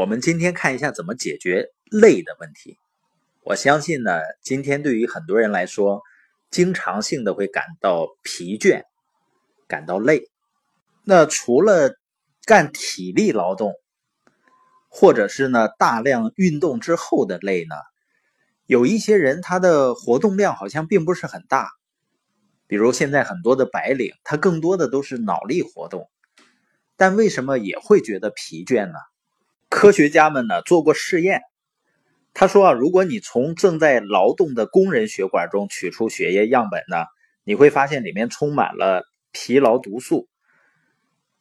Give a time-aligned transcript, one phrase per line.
[0.00, 2.78] 我们今天看一下怎么解决累的问题。
[3.42, 6.00] 我相信呢，今天对于很多人来说，
[6.50, 8.84] 经常性的会感到疲倦，
[9.68, 10.22] 感到累。
[11.04, 11.94] 那除了
[12.46, 13.74] 干体力劳动，
[14.88, 17.74] 或者是呢大量运动之后的累呢，
[18.64, 21.68] 有一些人他的活动量好像并不是很大。
[22.66, 26.08] 比如现在很多的白领，他更多的都是脑力活动，
[26.96, 28.94] 但为什么也会觉得疲倦呢？
[29.70, 31.40] 科学家们呢做过试验，
[32.34, 37.06] 他说啊，如果你从正在劳动的工人血管中取出血液样本呢，
[37.44, 40.28] 你会发现里面充满了疲劳毒素，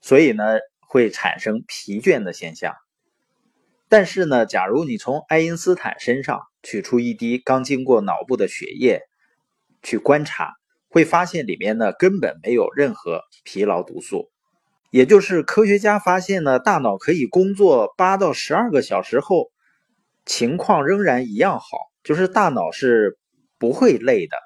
[0.00, 0.44] 所以呢
[0.78, 2.76] 会产生疲倦的现象。
[3.88, 9.00] 但是呢，假如你从爱因斯坦身上取出一滴刚经过脑部的血液
[9.82, 10.54] 去观察。
[10.90, 14.30] 会发现里面呢根本没有任何疲劳毒素，
[14.90, 19.50] 也就是科学家发现呢，大脑可以工作八到十二个小时后，
[20.24, 21.66] 情况仍然一样好，
[22.02, 23.18] 就是大脑是
[23.58, 24.36] 不会累的。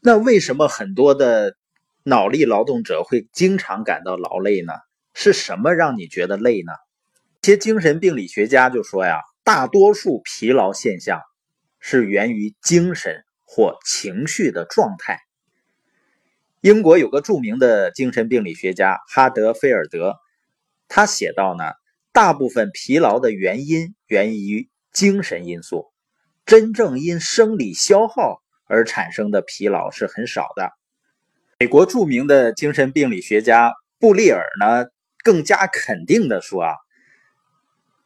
[0.00, 1.56] 那为什么很多的
[2.02, 4.72] 脑力劳动者会经常感到劳累呢？
[5.14, 6.72] 是什么让你觉得累呢？
[7.42, 11.20] 一些精神病理学家就说呀，大多数疲劳现象
[11.78, 15.20] 是源于精神或情绪的状态。
[16.64, 20.16] 英国有个著名的精神病理学家哈德菲尔德，
[20.88, 21.64] 他写道呢，
[22.10, 25.92] 大部分疲劳的原因源于精神因素，
[26.46, 30.70] 真正因生理消耗而产生的疲劳是很少的。
[31.58, 34.86] 美国著名的精神病理学家布利尔呢，
[35.22, 36.72] 更加肯定的说啊，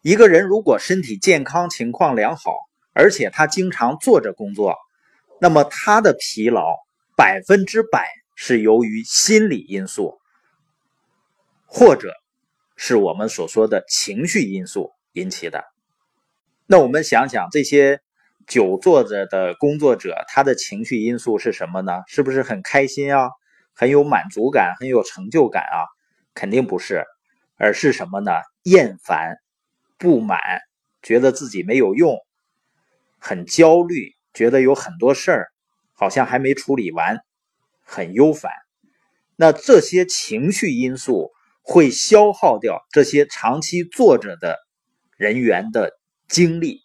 [0.03, 2.57] 一个人如果身体健康、情况良好，
[2.93, 4.75] 而且他经常坐着工作，
[5.41, 6.75] 那么他的疲劳
[7.17, 8.18] 百分之百。
[8.41, 10.21] 是由于心理因素，
[11.67, 12.15] 或者
[12.77, 15.65] 是我们所说的情绪因素引起的。
[16.65, 18.01] 那我们想想，这些
[18.47, 22.05] 久坐着的工作者，他的情绪因素是什么呢？
[22.07, 23.29] 是不是很开心啊？
[23.75, 25.83] 很有满足感，很有成就感啊？
[26.33, 27.05] 肯定不是，
[27.57, 28.31] 而是什么呢？
[28.63, 29.35] 厌烦、
[29.99, 30.39] 不满，
[31.03, 32.17] 觉得自己没有用，
[33.19, 35.49] 很焦虑，觉得有很多事儿
[35.93, 37.19] 好像还没处理完。
[37.91, 38.53] 很忧烦，
[39.35, 41.31] 那这些情绪因素
[41.63, 44.59] 会消耗掉这些长期坐着的
[45.17, 45.93] 人员的
[46.29, 46.83] 精力，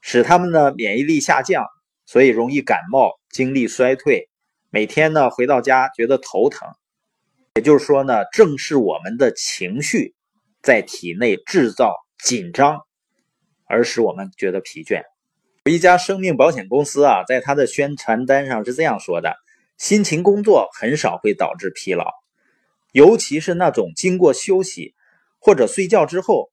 [0.00, 1.66] 使他们的免疫力下降，
[2.06, 4.30] 所以容易感冒、精力衰退，
[4.70, 6.66] 每天呢回到家觉得头疼。
[7.56, 10.14] 也就是说呢，正是我们的情绪
[10.62, 12.80] 在体内制造紧张，
[13.66, 15.02] 而使我们觉得疲倦。
[15.64, 19.36] 有一家生命保险公司啊，在他的宣传单上是这样说的。
[19.78, 22.10] 辛勤工作很少会导致疲劳，
[22.92, 24.94] 尤其是那种经过休息
[25.38, 26.50] 或者睡觉之后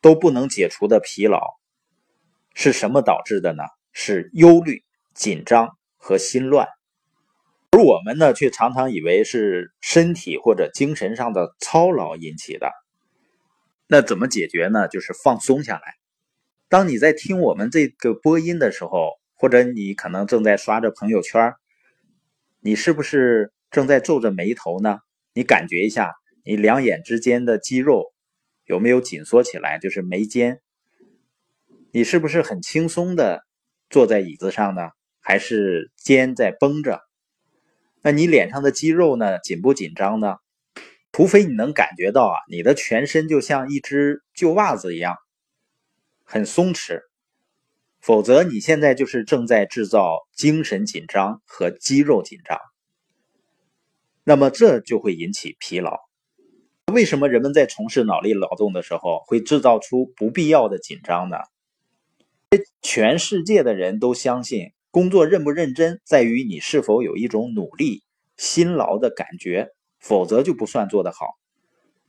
[0.00, 1.40] 都不能解除的疲劳，
[2.54, 3.62] 是什么导致的呢？
[3.92, 4.82] 是忧虑、
[5.14, 6.68] 紧张和心乱。
[7.70, 12.72] 而我们呢，却常常以为是身体或者精神上的操劳引起的。
[13.86, 14.88] 那怎么解决呢？
[14.88, 15.94] 就是放松下来。
[16.68, 21.54] 当你在听我们这个播音的时候，或者你可能正在刷着朋友圈。
[22.60, 24.98] 你是不是正在皱着眉头呢？
[25.32, 26.12] 你感觉一下，
[26.44, 28.12] 你两眼之间的肌肉
[28.64, 29.78] 有没有紧缩起来？
[29.78, 30.60] 就是眉间。
[31.92, 33.44] 你是不是很轻松的
[33.88, 34.90] 坐在椅子上呢？
[35.20, 37.00] 还是肩在绷着？
[38.02, 39.38] 那你脸上的肌肉呢？
[39.40, 40.36] 紧不紧张呢？
[41.12, 45.16] 除非你能感觉到啊，你的全身就像一只旧袜子一样，
[46.24, 47.00] 很松弛。
[48.00, 52.58] 否则，你现在就是正在制造精神紧张和肌肉紧张，
[54.24, 55.98] 那么这就会引起疲劳。
[56.92, 61.36] 为什么人们在从事脑力劳动的时候会制造出不必要的紧张呢？
[62.80, 68.04] 全世界的人都相信，工作认不认真在于你是否有一种努力、
[68.38, 71.26] 辛劳的感觉，否则就不算做得好。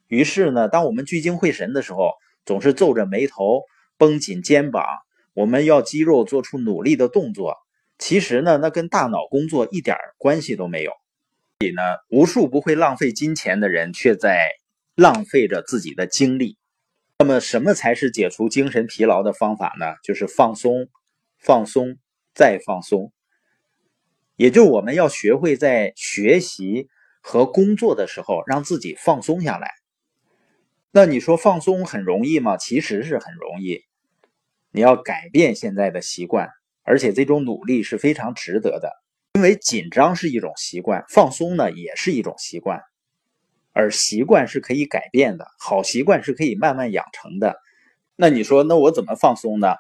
[0.07, 2.13] 于是呢，当我们聚精会神的时候，
[2.45, 3.63] 总是皱着眉头、
[3.97, 4.86] 绷紧肩膀。
[5.39, 7.56] 我们要肌肉做出努力的动作，
[7.97, 10.91] 其实呢，那跟大脑工作一点关系都没有。
[11.59, 14.50] 所以呢，无数不会浪费金钱的人，却在
[14.95, 16.57] 浪费着自己的精力。
[17.19, 19.86] 那么，什么才是解除精神疲劳的方法呢？
[20.03, 20.89] 就是放松，
[21.38, 21.95] 放松，
[22.36, 23.13] 再放松。
[24.36, 26.89] 也就我们要学会在学习
[27.21, 29.71] 和工作的时候，让自己放松下来。
[30.91, 32.57] 那你说放松很容易吗？
[32.57, 33.86] 其实是很容易。
[34.71, 36.50] 你要改变现在的习惯，
[36.83, 38.92] 而且这种努力是非常值得的，
[39.33, 42.81] 因为紧张是一种习惯，放松呢也是一种习惯，
[43.74, 47.56] 而习惯是可以改变的，好习惯是可以慢慢养成的。
[48.16, 49.75] 那你说，那我怎么放松呢？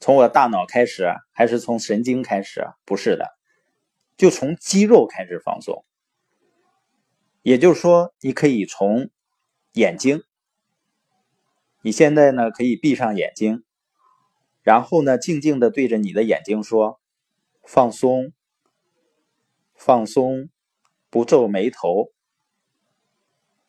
[0.00, 2.66] 从我大脑开始，还是从神经开始？
[2.84, 3.28] 不是的，
[4.16, 5.84] 就从肌肉开始放松。
[7.42, 9.10] 也就是说，你可以从
[9.74, 10.22] 眼睛，
[11.82, 13.62] 你现在呢可以闭上眼睛，
[14.62, 17.00] 然后呢静静的对着你的眼睛说
[17.66, 18.32] ：“放松，
[19.74, 20.48] 放松，
[21.10, 22.10] 不皱眉头，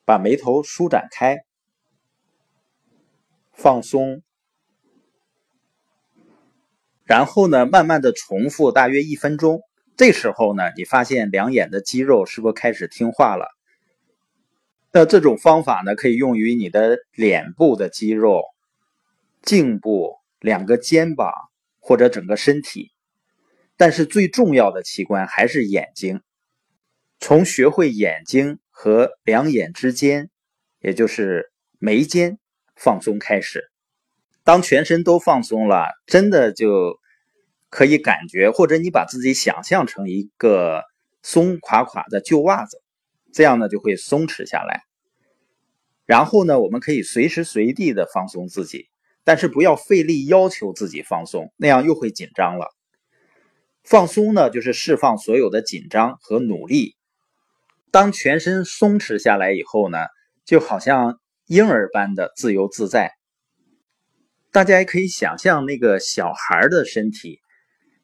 [0.06, 1.44] 把眉头舒展开，
[3.52, 4.22] 放松。”
[7.06, 9.62] 然后呢，慢慢的重复大约一分钟。
[9.98, 13.48] 这时候呢，你发现两眼的肌肉是不是开始听话了？
[14.92, 18.44] 那这种方法呢，可以用于你的脸部的肌肉、
[19.42, 21.34] 颈部、两个肩膀
[21.80, 22.92] 或者整个身体。
[23.78, 26.22] 但是最重要的器官还是眼睛。
[27.20, 30.30] 从学会眼睛和两眼之间，
[30.80, 32.38] 也就是眉间
[32.76, 33.72] 放松开始。
[34.44, 37.00] 当全身都放松了，真的就
[37.70, 40.84] 可以感觉，或者你把自己想象成一个
[41.22, 42.84] 松垮垮的旧袜子。
[43.32, 44.84] 这样呢就会松弛下来，
[46.06, 48.90] 然后呢，我们可以随时随地的放松自己，
[49.24, 52.68] 但是不要费力要求自己放松，那样又会紧张了。
[53.84, 56.96] 放松呢，就是释放所有的紧张和努力。
[57.92, 59.98] 当全身松弛下来以后呢，
[60.46, 63.12] 就好像婴儿般的自由自在。
[64.52, 67.40] 大家也可以想象那个小孩的身体，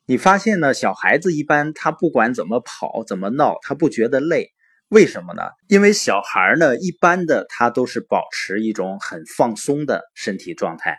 [0.06, 4.50] 你发现呢，小孩子一般他不管怎么跑怎么闹，他不觉得累。
[4.90, 5.44] 为什么呢？
[5.68, 10.98] 因为小孩呢，一般的他都是保持一种很放松的身体状态，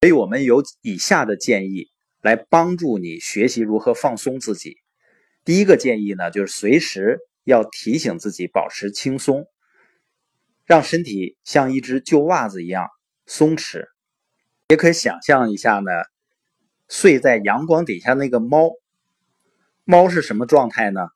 [0.00, 1.88] 所以我们有以下的建议
[2.22, 4.76] 来帮助你学习如何放松自己。
[5.44, 9.46] 第一个建议呢，就是随时要提醒自己保持轻松，
[10.64, 12.88] 让身体像一只旧袜子一样
[13.26, 13.86] 松弛。
[14.68, 15.90] 也可以想象一下呢，
[16.88, 18.70] 睡在阳光底下那个猫，
[19.84, 21.08] 猫是什么状态呢？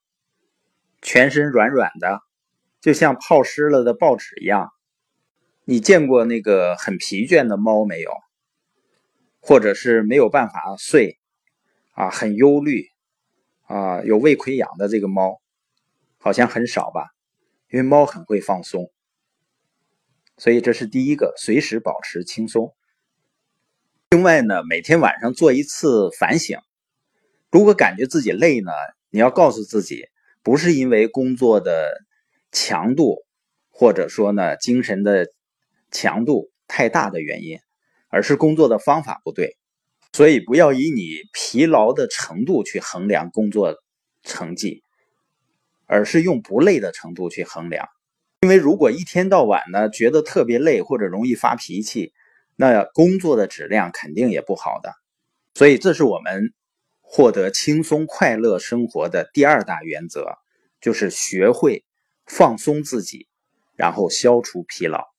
[1.03, 2.21] 全身软软的，
[2.81, 4.71] 就像泡湿了的报纸一样。
[5.65, 8.11] 你见过那个很疲倦的猫没有？
[9.43, 11.19] 或者是没有办法睡
[11.91, 12.87] 啊，很忧虑
[13.65, 15.43] 啊，有胃溃疡的这个猫，
[16.17, 17.11] 好像很少吧？
[17.69, 18.91] 因为猫很会放松，
[20.39, 22.73] 所以这是第一个，随时保持轻松。
[24.11, 26.59] 另外呢，每天晚上做一次反省。
[27.51, 28.71] 如果感觉自己累呢，
[29.11, 30.07] 你要告诉自己。
[30.45, 32.03] 不是因为工作的
[32.51, 33.25] 强度，
[33.71, 35.29] 或者说呢精神的
[35.93, 37.61] 强度太大的原因，
[38.13, 39.57] 而是工作的方法不对。
[40.13, 43.75] 所以不要以你疲劳的程度去衡量工作
[44.23, 44.85] 成绩，
[45.87, 47.89] 而是用不累的程度去衡量。
[48.43, 52.13] 因为如果一天到晚呢觉得特别累或者容易发脾气，
[52.55, 54.93] 那工作的质量肯定也不好的。
[55.55, 56.53] 所以这是我们。
[57.15, 60.39] 获得轻松快乐生活的第二大原则，
[60.81, 61.85] 就是学会
[62.25, 63.29] 放松自己，
[63.77, 65.12] 然后消除疲劳。